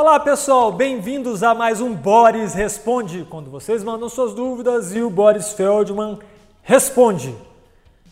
[0.00, 5.10] Olá pessoal, bem-vindos a mais um Boris Responde, quando vocês mandam suas dúvidas e o
[5.10, 6.18] Boris Feldman
[6.62, 7.36] responde.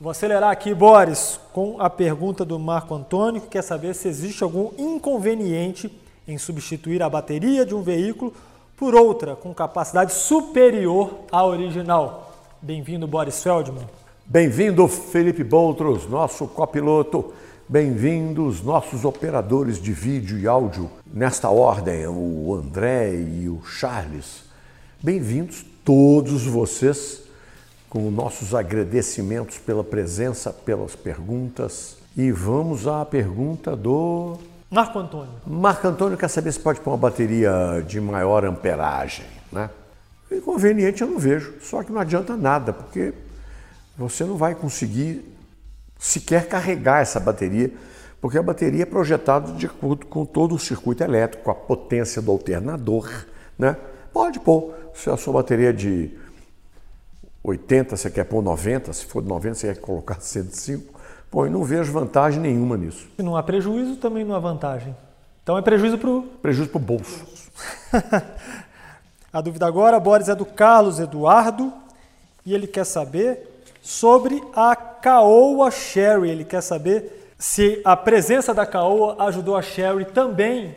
[0.00, 4.42] Vou acelerar aqui, Boris, com a pergunta do Marco Antônio, que quer saber se existe
[4.42, 5.90] algum inconveniente
[6.26, 8.34] em substituir a bateria de um veículo
[8.76, 12.32] por outra com capacidade superior à original.
[12.60, 13.86] Bem-vindo, Boris Feldman.
[14.26, 17.32] Bem-vindo, Felipe Boutros, nosso copiloto.
[17.68, 20.90] Bem-vindos, nossos operadores de vídeo e áudio.
[21.06, 24.44] Nesta ordem, o André e o Charles.
[25.00, 27.27] Bem-vindos todos vocês
[27.88, 31.96] com nossos agradecimentos pela presença, pelas perguntas.
[32.16, 34.36] E vamos à pergunta do.
[34.70, 35.32] Marco Antônio.
[35.46, 39.70] Marco Antônio quer saber se pode pôr uma bateria de maior amperagem, né?
[40.30, 43.14] Inconveniente eu não vejo, só que não adianta nada, porque
[43.96, 45.24] você não vai conseguir
[45.98, 47.72] sequer carregar essa bateria,
[48.20, 52.20] porque a bateria é projetada de acordo com todo o circuito elétrico, com a potência
[52.20, 53.08] do alternador,
[53.58, 53.74] né?
[54.12, 56.10] Pode pôr, se a sua bateria é de
[57.48, 60.98] 80, você quer pôr 90, se for 90, você quer colocar 105.
[61.30, 63.06] Pô, eu não vejo vantagem nenhuma nisso.
[63.16, 64.96] Se não há prejuízo, também não há vantagem.
[65.42, 66.22] Então é prejuízo para o.
[66.22, 67.24] Prejuízo para o bolso.
[69.32, 71.72] a dúvida agora, Boris, é do Carlos Eduardo
[72.44, 76.30] e ele quer saber sobre a Caoa Sherry.
[76.30, 80.74] Ele quer saber se a presença da Caoa ajudou a Sherry também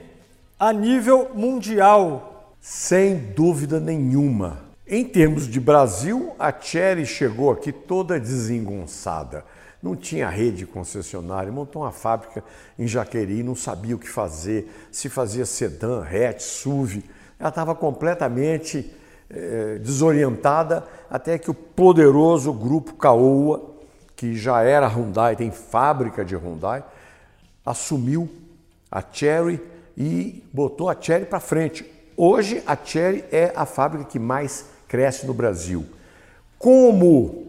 [0.60, 2.54] a nível mundial.
[2.60, 4.71] Sem dúvida nenhuma.
[4.94, 9.46] Em termos de Brasil, a Cherry chegou aqui toda desengonçada.
[9.82, 12.44] Não tinha rede concessionária, montou uma fábrica
[12.78, 17.06] em Jaqueiri, não sabia o que fazer, se fazia sedã, hatch, SUV.
[17.40, 18.94] Ela estava completamente
[19.30, 23.62] eh, desorientada até que o poderoso grupo Caoa,
[24.14, 26.84] que já era Hyundai, tem fábrica de Hyundai,
[27.66, 28.30] assumiu
[28.92, 29.62] a Cherry
[29.96, 31.90] e botou a Cherry para frente.
[32.18, 35.86] Hoje a Cherry é a fábrica que mais cresce no Brasil.
[36.60, 37.46] Como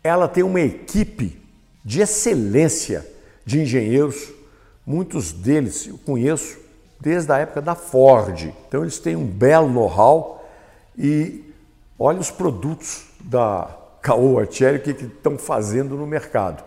[0.00, 1.42] ela tem uma equipe
[1.84, 3.04] de excelência
[3.44, 4.28] de engenheiros,
[4.86, 6.56] muitos deles eu conheço
[7.00, 8.54] desde a época da Ford.
[8.68, 10.48] Então eles têm um belo know-how
[10.96, 11.52] e
[11.98, 13.68] olha os produtos da
[14.00, 16.62] Caoa Cherry que estão fazendo no mercado.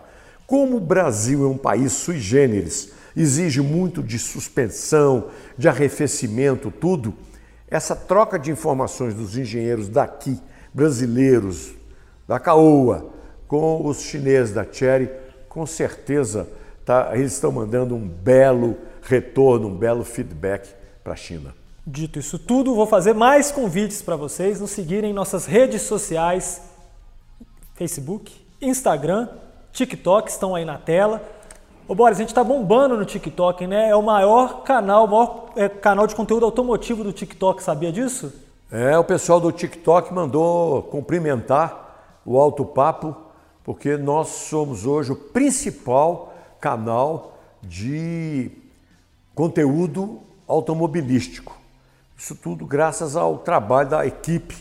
[0.46, 7.14] Como o Brasil é um país sui generis, exige muito de suspensão, de arrefecimento, tudo,
[7.70, 10.40] essa troca de informações dos engenheiros daqui,
[10.74, 11.74] brasileiros,
[12.28, 13.10] da Caoa,
[13.48, 15.10] com os chineses da Cherry,
[15.48, 16.48] com certeza
[16.86, 21.54] tá, eles estão mandando um belo retorno, um belo feedback para a China.
[21.86, 26.62] Dito isso tudo, vou fazer mais convites para vocês nos seguirem em nossas redes sociais,
[27.74, 28.32] Facebook,
[28.62, 29.28] Instagram,
[29.72, 31.24] TikTok, estão aí na tela.
[31.90, 33.90] Ô Boris, a gente está bombando no TikTok, né?
[33.90, 38.32] É o maior canal, o maior é, canal de conteúdo automotivo do TikTok, sabia disso?
[38.72, 43.18] É, o pessoal do TikTok mandou cumprimentar o Alto Papo,
[43.64, 48.52] porque nós somos hoje o principal canal de
[49.34, 51.58] conteúdo automobilístico.
[52.16, 54.56] Isso tudo graças ao trabalho da equipe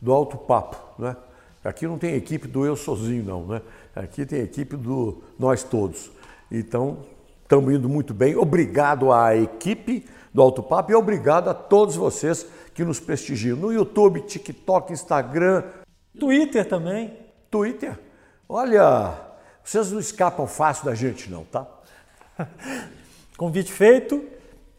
[0.00, 1.14] do Alto Papo, né?
[1.62, 3.62] Aqui não tem equipe do eu sozinho, não, né?
[3.94, 6.10] Aqui tem equipe do nós todos.
[6.54, 6.98] Então,
[7.42, 8.36] estamos indo muito bem.
[8.36, 10.04] Obrigado à equipe
[10.34, 15.64] do Alto Papo e obrigado a todos vocês que nos prestigiam no YouTube, TikTok, Instagram,
[16.20, 17.16] Twitter também.
[17.50, 17.98] Twitter.
[18.46, 19.14] Olha,
[19.64, 21.66] vocês não escapam fácil da gente não, tá?
[23.38, 24.22] Convite feito.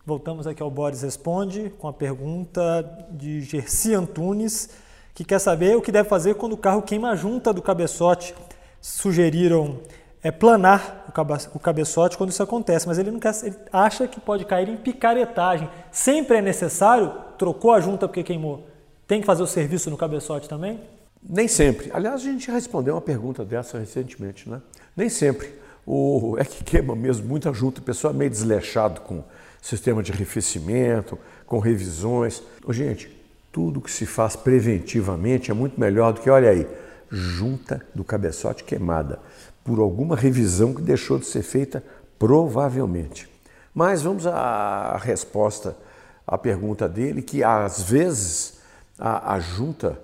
[0.05, 4.69] Voltamos aqui ao Boris Responde com a pergunta de Gerci Antunes,
[5.15, 8.35] que quer saber o que deve fazer quando o carro queima a junta do cabeçote.
[8.79, 9.79] Sugeriram
[10.23, 11.02] é planar
[11.53, 14.77] o cabeçote quando isso acontece, mas ele não quer, ele acha que pode cair em
[14.77, 15.69] picaretagem.
[15.91, 18.67] Sempre é necessário, trocou a junta porque queimou.
[19.07, 20.79] Tem que fazer o serviço no cabeçote também?
[21.21, 21.89] Nem sempre.
[21.93, 24.61] Aliás, a gente respondeu uma pergunta dessa recentemente, né?
[24.95, 25.53] Nem sempre.
[25.85, 29.23] O, é que queima mesmo muita junta, o pessoal é meio desleixado com
[29.61, 32.41] sistema de arrefecimento, com revisões.
[32.65, 33.09] Ô, gente,
[33.51, 36.67] tudo que se faz preventivamente é muito melhor do que, olha aí,
[37.09, 39.19] junta do cabeçote queimada,
[39.63, 41.83] por alguma revisão que deixou de ser feita,
[42.19, 43.29] provavelmente.
[43.73, 45.75] Mas vamos à resposta
[46.27, 48.59] à pergunta dele, que às vezes
[48.99, 49.99] a, a junta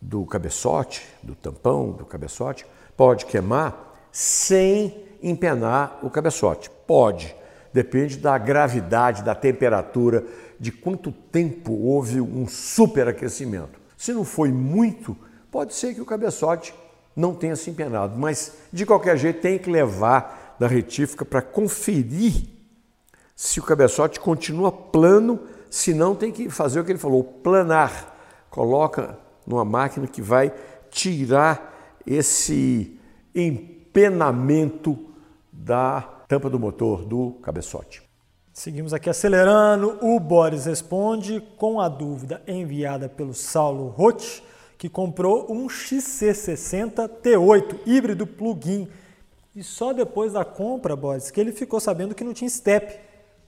[0.00, 2.66] do cabeçote, do tampão do cabeçote,
[2.96, 6.70] pode queimar sem empenar o cabeçote.
[6.86, 7.34] Pode.
[7.72, 10.24] Depende da gravidade, da temperatura,
[10.60, 13.80] de quanto tempo houve um superaquecimento.
[13.96, 15.16] Se não foi muito,
[15.50, 16.74] pode ser que o cabeçote
[17.16, 22.46] não tenha se empenado, mas de qualquer jeito tem que levar na retífica para conferir
[23.34, 28.14] se o cabeçote continua plano, se não tem que fazer o que ele falou, planar.
[28.50, 30.52] Coloca numa máquina que vai
[30.90, 32.98] tirar esse
[33.34, 34.96] empenamento
[35.52, 38.02] da tampa do motor do cabeçote.
[38.52, 39.98] Seguimos aqui acelerando.
[40.00, 44.42] O Boris responde com a dúvida enviada pelo Saulo Roth,
[44.84, 48.86] que comprou um XC60 T8 híbrido plug-in.
[49.56, 52.94] E só depois da compra, Boris, que ele ficou sabendo que não tinha step.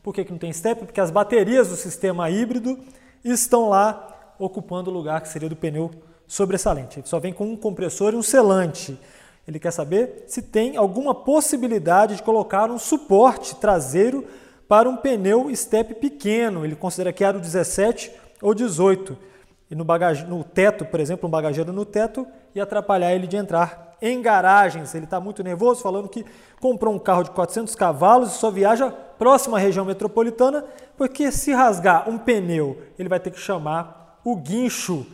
[0.02, 0.86] Por que, que não tem step?
[0.86, 2.78] Porque as baterias do sistema híbrido
[3.22, 5.90] estão lá ocupando o lugar que seria do pneu
[6.26, 7.00] sobressalente.
[7.00, 8.98] Ele só vem com um compressor e um selante.
[9.46, 14.24] Ele quer saber se tem alguma possibilidade de colocar um suporte traseiro
[14.66, 16.64] para um pneu step pequeno.
[16.64, 18.10] Ele considera que era o 17
[18.40, 19.35] ou 18.
[19.70, 20.24] E no, bagage...
[20.24, 24.94] no teto, por exemplo, um bagageiro no teto, ia atrapalhar ele de entrar em garagens.
[24.94, 26.24] Ele está muito nervoso, falando que
[26.60, 30.64] comprou um carro de 400 cavalos e só viaja próxima à região metropolitana,
[30.96, 35.06] porque se rasgar um pneu, ele vai ter que chamar o guincho.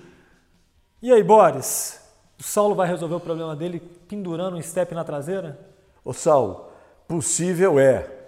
[1.00, 2.00] E aí, Boris?
[2.38, 5.58] O Saulo vai resolver o problema dele pendurando um step na traseira?
[6.05, 6.69] Ô Saulo,
[7.06, 8.21] possível é.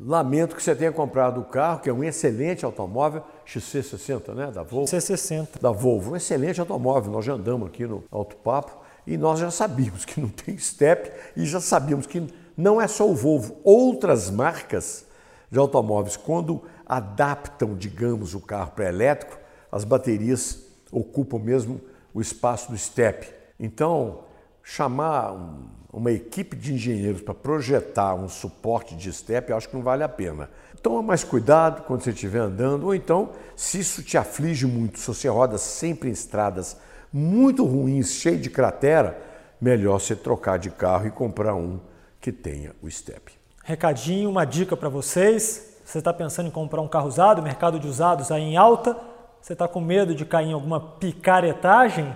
[0.00, 4.62] Lamento que você tenha comprado o carro, que é um excelente automóvel, XC60, né, da
[4.62, 4.90] Volvo.
[4.90, 5.60] XC60.
[5.60, 7.12] Da Volvo, um excelente automóvel.
[7.12, 11.12] Nós já andamos aqui no Alto Papo e nós já sabíamos que não tem step
[11.36, 13.58] e já sabíamos que não é só o Volvo.
[13.62, 15.04] Outras marcas
[15.50, 19.38] de automóveis, quando adaptam, digamos, o carro para elétrico,
[19.70, 21.80] as baterias ocupam mesmo
[22.14, 23.28] o espaço do step.
[23.60, 24.24] Então,
[24.62, 29.76] chamar um, uma equipe de engenheiros para projetar um suporte de step, eu acho que
[29.76, 30.48] não vale a pena.
[30.82, 35.06] Toma mais cuidado quando você estiver andando, ou então, se isso te aflige muito, se
[35.06, 36.76] você roda sempre em estradas
[37.12, 39.20] muito ruins, cheio de cratera,
[39.60, 41.78] melhor você trocar de carro e comprar um
[42.20, 43.32] que tenha o step.
[43.62, 45.78] Recadinho, uma dica para vocês.
[45.84, 48.96] Você está pensando em comprar um carro usado, mercado de usados aí em alta?
[49.40, 52.14] Você está com medo de cair em alguma picaretagem?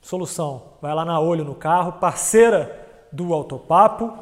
[0.00, 4.18] Solução: vai lá na olho no carro, parceira do Autopapo.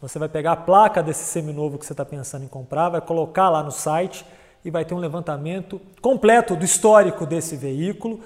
[0.00, 3.48] Você vai pegar a placa desse seminovo que você está pensando em comprar, vai colocar
[3.48, 4.24] lá no site
[4.64, 8.20] e vai ter um levantamento completo do histórico desse veículo.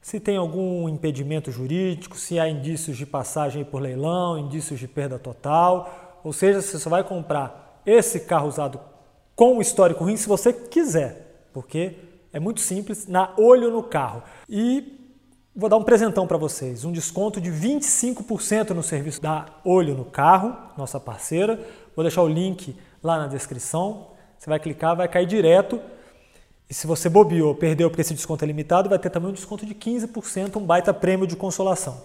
[0.00, 5.18] Se tem algum impedimento jurídico, se há indícios de passagem por leilão, indícios de perda
[5.18, 6.18] total.
[6.24, 8.80] Ou seja, você só vai comprar esse carro usado
[9.36, 11.96] com o histórico ruim se você quiser, porque
[12.32, 14.22] é muito simples, na olho no carro.
[14.48, 15.01] E
[15.54, 20.04] vou dar um presentão para vocês, um desconto de 25% no serviço da Olho no
[20.04, 21.60] Carro, nossa parceira.
[21.94, 24.08] Vou deixar o link lá na descrição.
[24.38, 25.80] Você vai clicar, vai cair direto.
[26.68, 29.66] E se você bobeou, perdeu porque esse desconto é limitado, vai ter também um desconto
[29.66, 32.00] de 15%, um baita prêmio de consolação.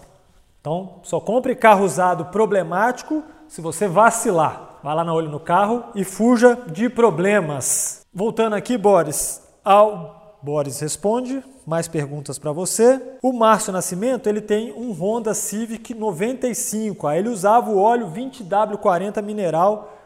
[0.60, 4.78] Então, só compre carro usado problemático se você vacilar.
[4.82, 8.02] Vá lá na olho no carro e fuja de problemas.
[8.12, 13.00] Voltando aqui, Boris, ao Boris responde, mais perguntas para você.
[13.20, 19.20] O Márcio Nascimento, ele tem um Honda Civic 95, aí ele usava o óleo 20W40
[19.22, 19.98] mineral.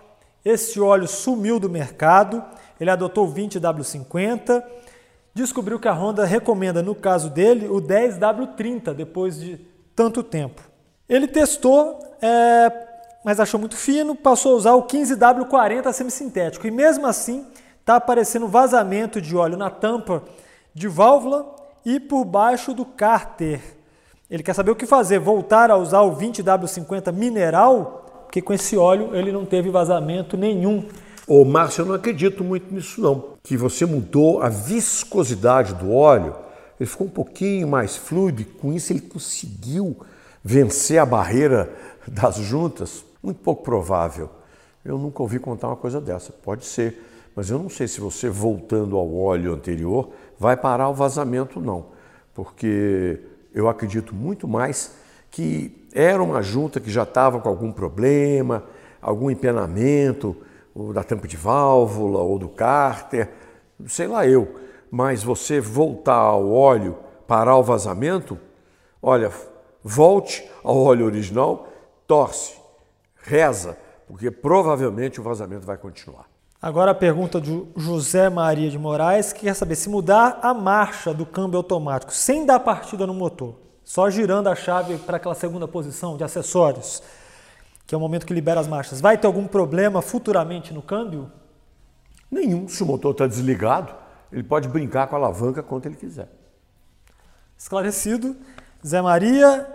[0.45, 2.43] Esse óleo sumiu do mercado,
[2.81, 4.63] ele adotou o 20W50,
[5.35, 9.59] descobriu que a Honda recomenda, no caso dele, o 10W30, depois de
[9.95, 10.63] tanto tempo.
[11.09, 12.73] Ele testou, é,
[13.25, 17.47] mas achou muito fino, passou a usar o 15W40 semissintético, e mesmo assim
[17.83, 20.23] está aparecendo vazamento de óleo na tampa
[20.73, 23.61] de válvula e por baixo do cárter.
[24.31, 28.77] Ele quer saber o que fazer, voltar a usar o 20W50 mineral, porque com esse
[28.77, 30.89] óleo ele não teve vazamento nenhum.
[31.27, 36.37] Ô Márcio, eu não acredito muito nisso não, que você mudou a viscosidade do óleo,
[36.79, 39.97] ele ficou um pouquinho mais fluido e com isso ele conseguiu
[40.43, 41.71] vencer a barreira
[42.07, 43.05] das juntas.
[43.23, 44.31] Muito pouco provável.
[44.85, 46.33] Eu nunca ouvi contar uma coisa dessa.
[46.33, 50.95] Pode ser mas eu não sei se você voltando ao óleo anterior vai parar o
[50.95, 51.87] vazamento não,
[52.35, 53.21] porque
[53.55, 54.95] Eu acredito muito mais
[55.31, 58.65] que era uma junta que já estava com algum problema,
[59.01, 60.37] algum empenamento,
[60.95, 63.29] da tampa de válvula ou do cárter,
[63.87, 64.57] sei lá eu.
[64.91, 66.97] Mas você voltar ao óleo,
[67.27, 68.39] parar o vazamento,
[69.03, 69.31] olha,
[69.83, 71.69] volte ao óleo original,
[72.07, 72.57] torce,
[73.17, 76.32] reza, porque provavelmente o vazamento vai continuar.
[76.63, 81.13] Agora a pergunta do José Maria de Moraes, que quer saber se mudar a marcha
[81.13, 85.67] do câmbio automático sem dar partida no motor, só girando a chave para aquela segunda
[85.67, 87.03] posição de acessórios,
[87.85, 91.33] que é o momento que libera as marchas, vai ter algum problema futuramente no câmbio?
[92.31, 92.69] Nenhum.
[92.69, 93.93] Se o motor está desligado,
[94.31, 96.29] ele pode brincar com a alavanca quanto ele quiser.
[97.59, 98.37] Esclarecido.
[98.87, 99.69] Zé Maria,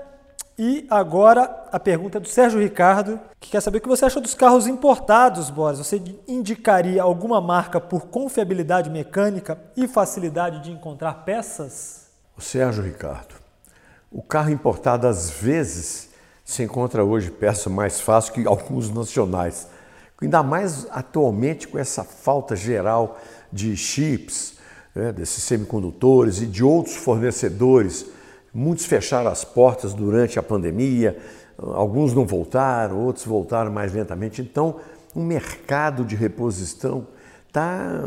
[0.58, 4.20] e agora a pergunta é do Sérgio Ricardo, que quer saber o que você acha
[4.20, 5.78] dos carros importados, Boris.
[5.78, 12.08] Você indicaria alguma marca por confiabilidade mecânica e facilidade de encontrar peças?
[12.36, 13.36] O Sérgio Ricardo,
[14.12, 16.10] o carro importado às vezes
[16.44, 19.68] se encontra hoje peça mais fácil que alguns nacionais.
[20.20, 23.20] Ainda mais atualmente com essa falta geral
[23.54, 24.58] de chips,
[24.96, 28.17] né, desses semicondutores e de outros fornecedores
[28.58, 31.16] Muitos fecharam as portas durante a pandemia,
[31.60, 34.42] alguns não voltaram, outros voltaram mais lentamente.
[34.42, 34.78] Então,
[35.14, 37.06] o mercado de reposição
[37.48, 38.04] está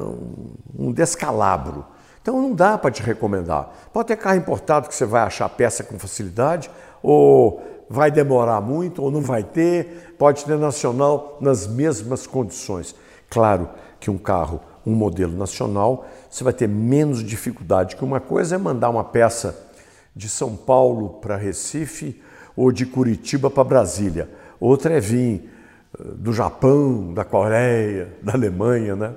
[0.77, 1.85] um descalabro.
[2.21, 3.73] Então, não dá para te recomendar.
[3.93, 6.69] Pode ter carro importado que você vai achar peça com facilidade,
[7.01, 10.17] ou vai demorar muito, ou não vai ter.
[10.19, 12.93] Pode ter nacional nas mesmas condições.
[13.31, 13.69] Claro
[14.01, 18.59] que um carro, um modelo nacional, você vai ter menos dificuldade, que uma coisa é
[18.59, 19.70] mandar uma peça
[20.15, 22.21] de São Paulo para Recife
[22.57, 24.29] ou de Curitiba para Brasília.
[24.61, 25.51] Outra é vir
[25.99, 29.15] eh, do Japão, da Coreia, da Alemanha, né?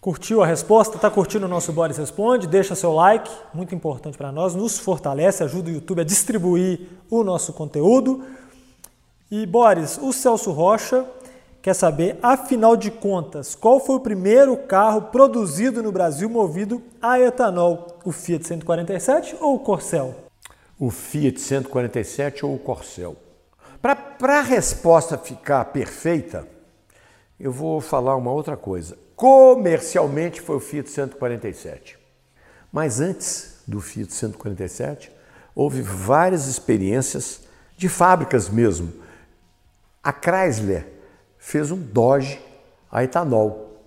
[0.00, 0.96] Curtiu a resposta?
[0.96, 2.46] Está curtindo o nosso Boris Responde?
[2.46, 7.22] Deixa seu like, muito importante para nós, nos fortalece, ajuda o YouTube a distribuir o
[7.22, 8.24] nosso conteúdo.
[9.30, 11.04] E Boris, o Celso Rocha
[11.60, 17.20] quer saber, afinal de contas, qual foi o primeiro carro produzido no Brasil movido a
[17.20, 17.89] etanol?
[18.04, 20.30] O Fiat 147 ou o Corcel?
[20.80, 23.14] o Fiat 147 ou o Corcel.
[23.82, 26.48] Para a resposta ficar perfeita,
[27.38, 28.98] eu vou falar uma outra coisa.
[29.14, 31.98] Comercialmente foi o Fiat 147.
[32.72, 35.12] Mas antes do Fiat 147,
[35.54, 37.42] houve várias experiências
[37.76, 38.90] de fábricas mesmo.
[40.02, 40.86] A Chrysler
[41.38, 42.40] fez um Dodge
[42.90, 43.78] a etanol,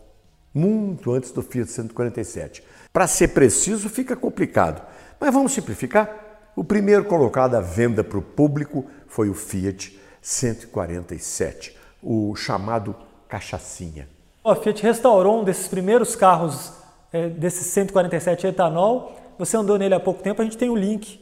[0.53, 2.63] muito antes do Fiat 147.
[2.94, 4.84] Para ser preciso, fica complicado.
[5.20, 6.08] Mas vamos simplificar?
[6.56, 12.96] O primeiro colocado à venda para o público foi o Fiat 147, o chamado
[13.28, 14.08] cachaçinha.
[14.46, 16.72] A Fiat restaurou um desses primeiros carros
[17.12, 19.20] é, desses 147 etanol.
[19.40, 21.20] Você andou nele há pouco tempo, a gente tem o link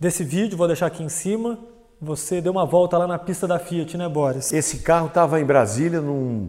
[0.00, 1.58] desse vídeo, vou deixar aqui em cima.
[2.00, 4.52] Você deu uma volta lá na pista da Fiat, né, Boris?
[4.52, 6.48] Esse carro estava em Brasília num,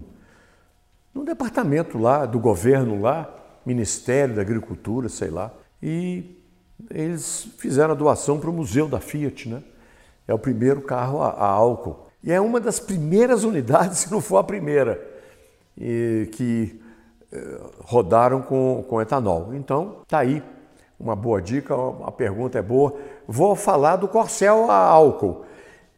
[1.14, 3.35] num departamento lá do governo lá,
[3.66, 5.52] Ministério da Agricultura, sei lá.
[5.82, 6.40] E
[6.90, 9.64] eles fizeram a doação para o Museu da Fiat, né?
[10.28, 12.08] É o primeiro carro a, a álcool.
[12.24, 15.00] E é uma das primeiras unidades, se não for a primeira,
[15.78, 16.82] e, que
[17.32, 19.54] eh, rodaram com, com etanol.
[19.54, 20.42] Então, tá aí
[21.00, 22.96] uma boa dica, a pergunta é boa.
[23.28, 25.46] Vou falar do Corcel a álcool.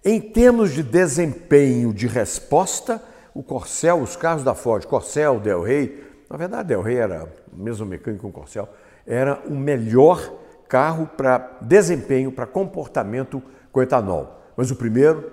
[0.04, 3.02] Em termos de desempenho de resposta,
[3.34, 7.86] o Corcel, os carros da Ford, Corcel, Del Rey, na verdade Del Rey era mesmo
[7.86, 8.70] mecânico com Corcel,
[9.06, 10.32] era o melhor
[10.68, 14.42] carro para desempenho, para comportamento com etanol.
[14.56, 15.32] Mas o primeiro,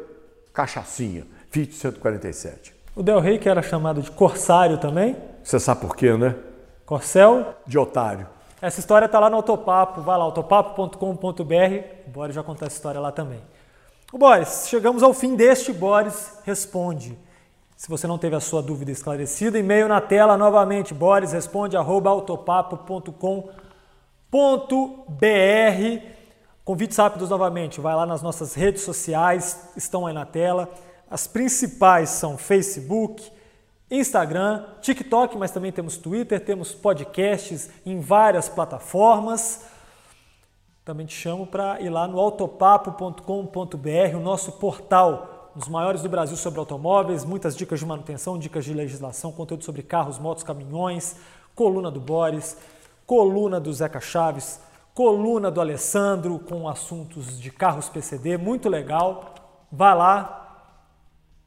[0.52, 2.74] cachaçinha, Fiat 147.
[2.96, 5.16] O Del Rey, que era chamado de Corsário também.
[5.42, 6.36] Você sabe por quê, né?
[6.86, 7.54] Corcel.
[7.66, 8.26] De otário.
[8.60, 11.02] Essa história está lá no Autopapo, vai lá, autopapo.com.br.
[12.06, 13.40] O Boris já contou essa história lá também.
[14.12, 17.18] O Boris, chegamos ao fim deste Boris Responde.
[17.84, 23.52] Se você não teve a sua dúvida esclarecida, e-mail na tela novamente, borisresponde.autopapo.com.br
[25.06, 26.02] br
[26.64, 30.72] Convites rápidos novamente, vai lá nas nossas redes sociais, estão aí na tela.
[31.10, 33.30] As principais são Facebook,
[33.90, 39.66] Instagram, TikTok, mas também temos Twitter, temos podcasts em várias plataformas.
[40.86, 46.08] Também te chamo para ir lá no autopapo.com.br, o nosso portal, um dos maiores do
[46.08, 51.16] Brasil sobre automóveis, muitas dicas de manutenção, dicas de legislação, conteúdo sobre carros, motos, caminhões,
[51.54, 52.56] coluna do Boris
[53.06, 54.60] coluna do Zeca Chaves,
[54.94, 59.34] coluna do Alessandro com assuntos de carros PCD, muito legal.
[59.70, 60.40] Vá lá.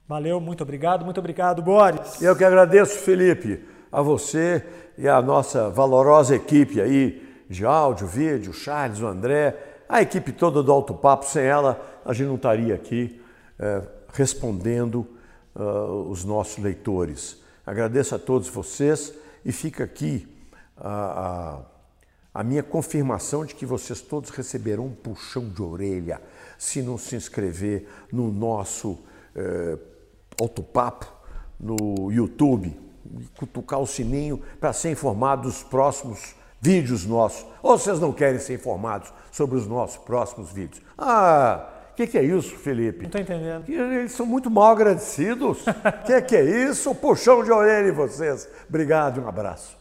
[0.08, 2.22] Valeu, muito obrigado, muito obrigado, Boris.
[2.22, 4.66] Eu que agradeço, Felipe, a você
[4.98, 9.56] e a nossa valorosa equipe aí de áudio, vídeo, Charles, o André,
[9.90, 13.22] a equipe toda do Alto Papo, sem ela, a gente não estaria aqui
[13.60, 13.82] é,
[14.14, 15.08] respondendo
[15.56, 17.38] uh, os nossos leitores.
[17.66, 20.28] Agradeço a todos vocês e fica aqui
[20.78, 21.62] a,
[22.34, 26.22] a, a minha confirmação de que vocês todos receberão um puxão de orelha
[26.58, 28.98] se não se inscrever no nosso
[29.36, 29.78] é,
[30.40, 31.18] Alto Papo
[31.60, 32.80] no YouTube,
[33.38, 37.46] cutucar o sininho para ser informado dos próximos vídeos nossos.
[37.62, 40.82] Ou vocês não querem ser informados sobre os nossos próximos vídeos?
[40.98, 43.00] Ah, que, que, é isso, Felipe?
[43.00, 43.68] Não estou entendendo.
[43.68, 45.66] Eles são muito mal agradecidos.
[45.66, 46.94] O que, que, é isso?
[46.94, 48.48] Puxão de orelha em vocês.
[48.70, 49.76] Obrigado, um abraço.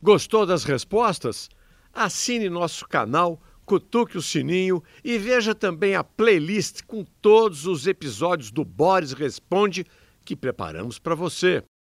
[0.00, 1.48] Gostou das respostas?
[1.92, 8.52] Assine nosso canal, cutuque o sininho e veja também a playlist com todos os episódios
[8.52, 9.84] do Boris Responde
[10.24, 11.64] que preparamos para você.